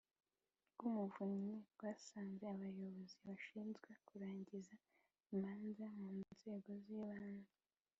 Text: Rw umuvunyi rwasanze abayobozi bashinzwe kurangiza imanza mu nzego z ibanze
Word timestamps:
Rw 0.71 0.79
umuvunyi 0.89 1.55
rwasanze 1.71 2.43
abayobozi 2.53 3.15
bashinzwe 3.27 3.89
kurangiza 4.07 4.73
imanza 5.33 5.83
mu 5.97 6.09
nzego 6.31 6.69
z 6.83 6.87
ibanze 6.97 7.53